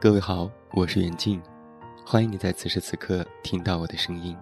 [0.00, 1.42] 各位好，我是袁静，
[2.06, 4.38] 欢迎你在此时此刻听到我的声音。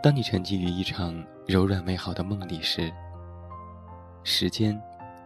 [0.00, 2.88] 当你沉寂于一场柔软美好的梦里时，
[4.22, 4.80] 时间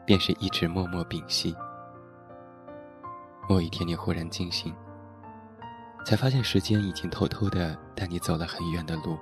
[0.06, 1.54] 便是一直默默屏息。
[3.50, 4.74] 某一天，你忽然惊醒，
[6.06, 9.18] 才发现时间已经偷偷的带你走了很远的路，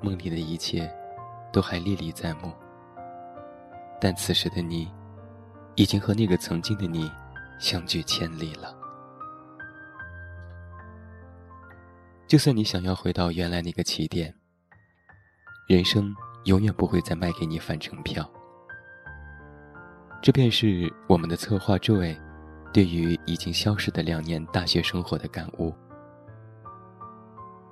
[0.00, 0.88] 梦里的一切
[1.52, 2.52] 都还历历在目，
[4.00, 4.88] 但此时的你。
[5.80, 7.10] 已经和那个曾经的你
[7.58, 8.76] 相距千里了。
[12.26, 14.34] 就算你想要回到原来那个起点，
[15.66, 18.30] 人生永远不会再卖给你返程票。
[20.20, 22.14] 这便是我们的策划 Joy
[22.74, 25.74] 对于已经消失的两年大学生活的感悟。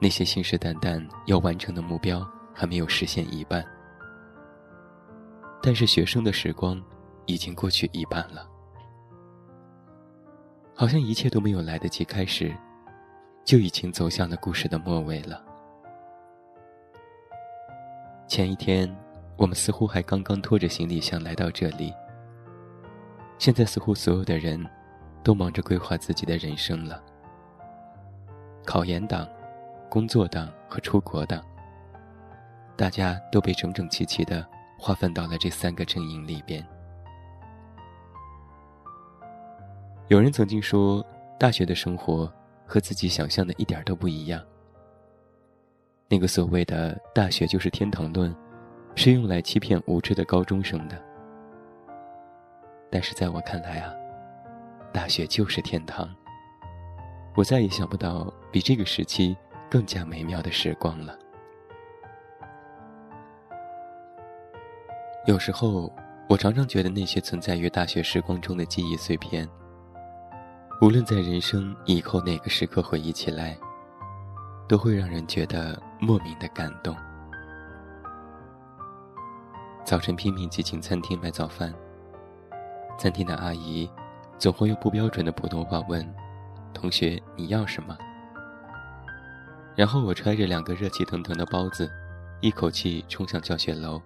[0.01, 3.63] 那些信誓旦旦要完成的目标还没有实现一半，
[5.63, 6.83] 但是学生的时光。
[7.29, 8.49] 已经过去一半了，
[10.75, 12.51] 好像一切都没有来得及开始，
[13.45, 15.45] 就已经走向了故事的末尾了。
[18.27, 18.91] 前一天，
[19.37, 21.93] 我们似乎还刚刚拖着行李箱来到这里，
[23.39, 24.67] 现在似乎所有的人，
[25.23, 27.03] 都忙着规划自己的人生了。
[28.65, 29.29] 考研党、
[29.91, 31.45] 工作党和出国党，
[32.75, 34.47] 大家都被整整齐齐的
[34.79, 36.67] 划分到了这三个阵营里边。
[40.09, 41.05] 有人曾经说，
[41.39, 42.33] 大学的生活
[42.65, 44.43] 和自己想象的一点都不一样。
[46.09, 48.35] 那个所谓的“大学就是天堂论”，
[48.97, 50.99] 是用来欺骗无知的高中生的。
[52.91, 53.93] 但是在我看来啊，
[54.95, 56.09] 大学就是天堂。
[57.35, 59.37] 我再也想不到比这个时期
[59.71, 61.19] 更加美妙的时光了。
[65.27, 65.93] 有时候，
[66.31, 69.47] 我常常觉得那些存在于大学时光中的记忆碎片。
[70.81, 73.59] 无论在人生以后哪个时刻回忆起来，
[74.69, 76.97] 都会让人觉得莫名的感动。
[79.85, 81.75] 早晨拼命挤进餐厅买早饭，
[82.97, 83.91] 餐厅的阿姨
[84.39, 86.09] 总会用不标准的普通话问
[86.73, 87.99] ：“同学，你要什么？”
[89.75, 91.91] 然后我揣着两个热气腾腾的包子，
[92.41, 94.01] 一口气冲向教学楼，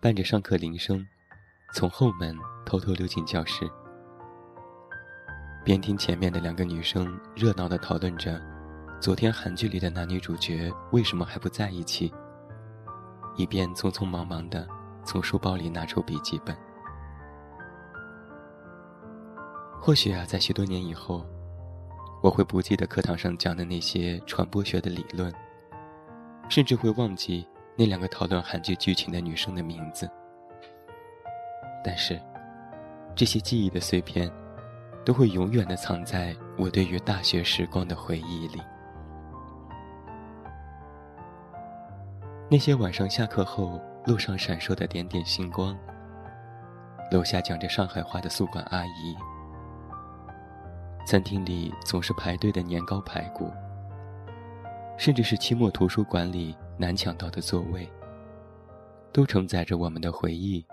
[0.00, 1.06] 伴着上课铃声，
[1.74, 2.34] 从后门
[2.64, 3.70] 偷偷溜进教室。
[5.68, 8.40] 边听前面的两个女生热闹地讨论着，
[8.98, 12.10] 昨天韩剧里的男女主角为什么还不在一起，
[13.36, 14.66] 一边匆匆忙忙地
[15.04, 16.56] 从书包里拿出笔记本。
[19.78, 21.22] 或许啊，在许多年以后，
[22.22, 25.30] 我会不记得课堂上讲的那些传播学的理论，
[26.48, 27.46] 甚至会忘记
[27.76, 30.10] 那两个讨论韩剧剧情的女生的名字。
[31.84, 32.18] 但是，
[33.14, 34.32] 这些记忆的碎片。
[35.04, 38.60] 都会永远的藏在我对于大学时光的回忆里。
[42.50, 45.76] 那些晚上下课后路上闪烁的点点星光，
[47.10, 49.14] 楼下讲着上海话的宿管阿姨，
[51.06, 53.50] 餐厅里总是排队的年糕排骨，
[54.96, 57.86] 甚至是期末图书馆里难抢到的座位，
[59.12, 60.64] 都承载着我们的回忆，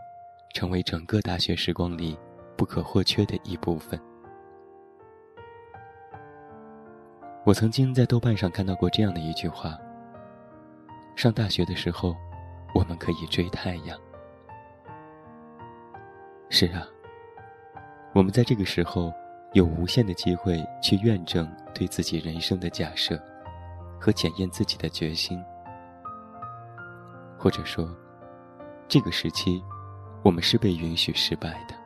[0.53, 2.17] 成为整个大学时光里
[2.55, 3.99] 不可或缺的一部分。
[7.45, 9.77] 我曾经在豆瓣上看到过这样的一句话
[11.15, 12.15] ：“上大学的时候，
[12.73, 13.95] 我们可以追太阳。”
[16.49, 16.87] 是啊，
[18.13, 19.13] 我们在这个时候
[19.53, 23.15] 有无限的机会去验证对自己人生的假设，
[23.99, 25.39] 和检验自己的决心。
[27.37, 27.87] 或者说，
[28.87, 29.63] 这个时期，
[30.23, 31.84] 我们是被允许失败的。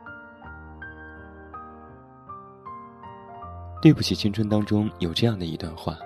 [3.82, 5.96] 对不起，青春当中有这样的一段话：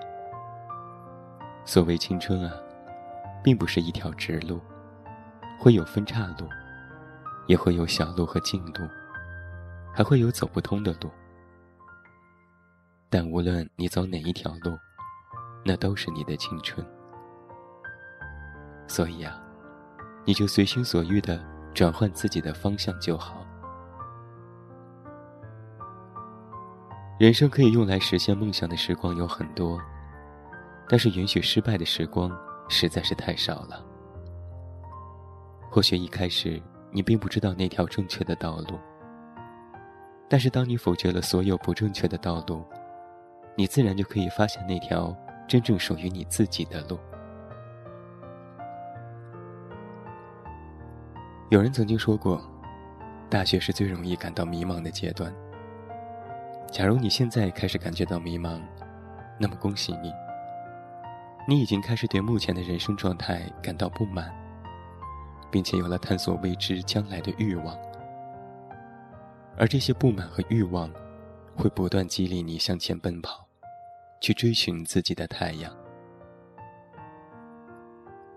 [1.65, 2.55] 所谓青春啊，
[3.43, 4.61] 并不是一条直路，
[5.59, 6.49] 会有分岔路，
[7.49, 8.89] 也会有小路和近路，
[9.93, 11.11] 还会有走不通的路。
[13.11, 14.79] 但无论你走哪一条路，
[15.65, 16.87] 那都是你的青春。
[18.87, 19.43] 所以啊，
[20.25, 21.45] 你就随心所欲的
[21.75, 23.44] 转换自己的方向就好。
[27.25, 29.81] 人生可以用来实现梦想的时光有很多，
[30.91, 32.31] 但是允许失败的时光
[32.69, 33.83] 实在是太少了。
[35.71, 36.63] 或许一开始
[36.93, 38.79] 你并不知道那条正确的道路，
[40.29, 42.63] 但是当你否决了所有不正确的道路，
[43.57, 45.17] 你自然就可以发现那条
[45.49, 46.99] 真正属于你自己的路。
[51.49, 52.39] 有人曾经说过，
[53.31, 55.35] 大学是最容易感到迷茫的阶段。
[56.75, 58.61] 假如你现在开始感觉到迷茫，
[59.39, 60.13] 那么恭喜你，
[61.47, 64.35] 你已经开始对目前的人生状态感到不满，
[65.53, 67.79] 并且有了探索未知将来的欲望。
[69.57, 70.91] 而这些不满和欲望，
[71.55, 73.47] 会不断激励你向前奔跑，
[74.21, 75.73] 去追寻自己的太阳。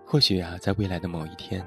[0.06, 1.66] 或许啊，在未来的某一天，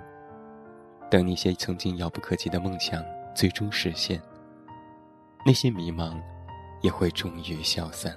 [1.09, 3.03] 等那些曾经遥不可及的梦想
[3.35, 4.21] 最终实现，
[5.45, 6.17] 那些迷茫。
[6.81, 8.15] 也会终于消散。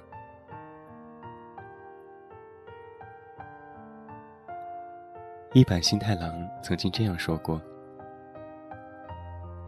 [5.53, 7.61] 一坂新太郎曾经这样说过：“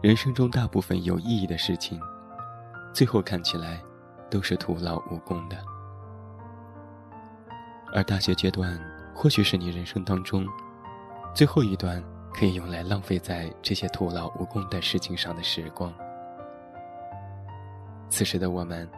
[0.02, 1.98] 人生中大部分有意义的事情，
[2.92, 3.80] 最后看起来
[4.28, 5.56] 都是徒劳无功的。
[7.94, 8.78] 而大学阶段，
[9.14, 10.46] 或许是你人生当中
[11.34, 12.04] 最后一段
[12.34, 15.90] 可以用来浪费在这些徒劳无功的事情上的时光。”
[18.10, 18.88] 此时的我们，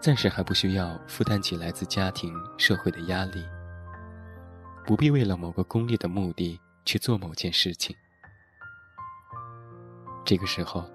[0.00, 3.44] 暂时还不需要负担起来自家庭、社会的压力，
[4.86, 7.96] 不必为了某个功利的目的去做某件事情。
[10.24, 10.88] 这个时候，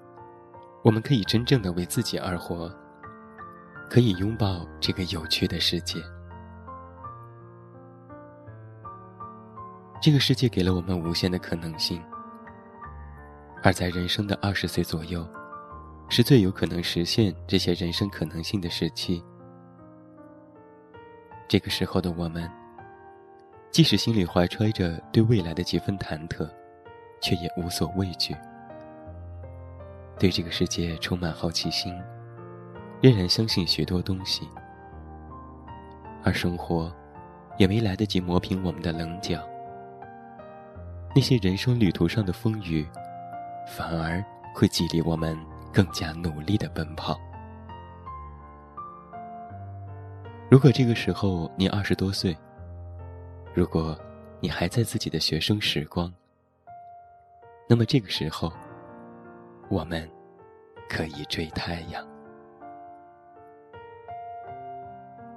[0.83, 2.73] 我们可以真正的为自己而活，
[3.89, 6.01] 可以拥抱这个有趣的世界。
[10.01, 12.01] 这个世界给了我们无限的可能性，
[13.63, 15.27] 而在人生的二十岁左右。
[16.15, 19.21] 是最有可能实现这些人生可能性的时期。
[21.45, 22.49] 这个时候的我们，
[23.69, 26.49] 即使心里怀揣着对未来的几分忐忑，
[27.21, 28.33] 却也无所畏惧。
[30.17, 31.93] 对这个世界充满好奇心，
[33.01, 34.47] 仍然相信许多东西。
[36.23, 36.89] 而生活，
[37.57, 39.45] 也没来得及磨平我们的棱角。
[41.13, 42.87] 那些人生旅途上的风雨，
[43.67, 44.23] 反而
[44.55, 45.37] 会激励我们。
[45.75, 47.19] 更加努力的奔跑。
[50.49, 52.33] 如果这个时候你二十多岁，
[53.53, 53.99] 如果
[54.39, 56.09] 你还在自己的学生时光，
[57.67, 58.53] 那么这个时候，
[59.67, 60.09] 我们
[60.87, 62.07] 可以追太阳。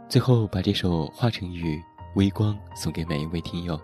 [0.09, 1.83] 最后，把这首《华晨宇
[2.15, 3.77] 微光》送给每一位听友。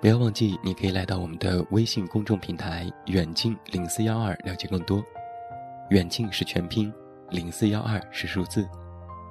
[0.00, 5.04] 不要忘记，你可以来到我们的微信公众平台“远近零四幺二”了解更多。
[5.90, 6.92] 远近是全拼，
[7.30, 8.68] 零四幺二是数字，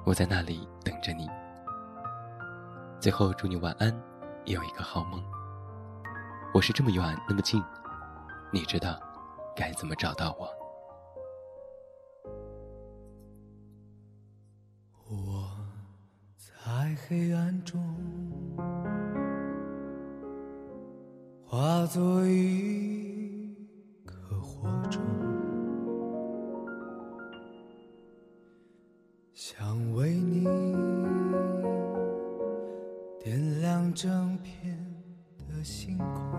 [0.04, 1.30] 我在那里等着你。
[2.98, 3.96] 最后祝你晚安，
[4.44, 5.22] 有一个好梦。
[6.52, 7.62] 我是这么远那么近，
[8.52, 8.98] 你知道
[9.54, 10.48] 该怎么找到我？
[15.08, 15.48] 我
[16.36, 17.80] 在黑暗中
[21.46, 23.27] 化作一
[29.40, 30.42] 想为你
[33.20, 34.76] 点亮整片
[35.38, 36.32] 的星空，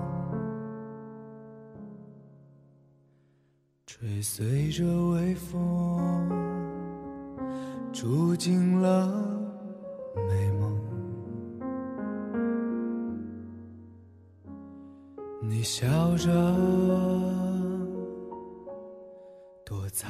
[3.86, 6.30] 追随着微风，
[7.94, 9.08] 住进了
[10.28, 10.78] 美梦。
[15.42, 16.30] 你笑着
[19.64, 20.06] 躲在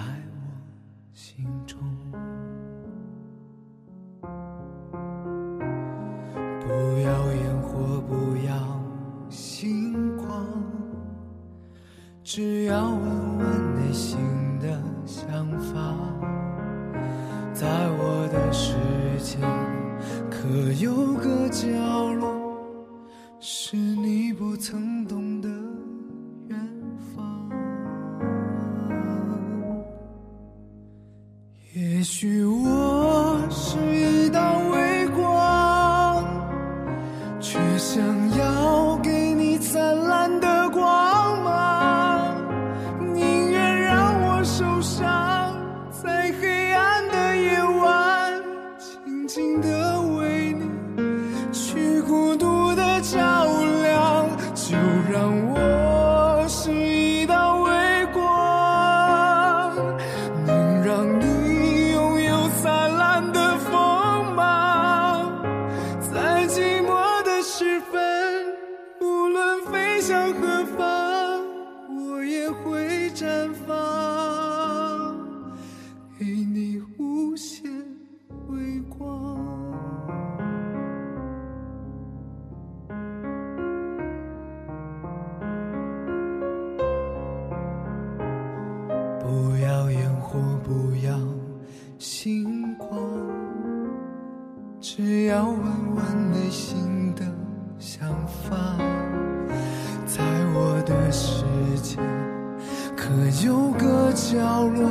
[103.49, 104.87] 有个角落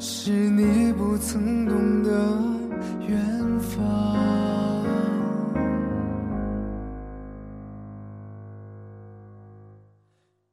[0.00, 2.10] 是你不曾懂的
[3.06, 4.84] 远方。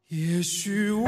[0.10, 1.08] 也许我